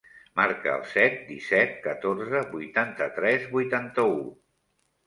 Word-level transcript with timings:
Marca 0.39 0.71
el 0.77 0.85
set, 0.93 1.19
disset, 1.27 1.77
catorze, 1.85 2.43
vuitanta-tres, 2.57 3.47
vuitanta-u. 3.57 4.19